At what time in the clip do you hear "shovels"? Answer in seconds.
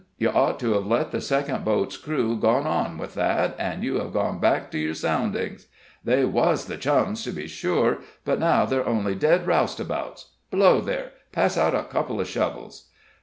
12.27-12.87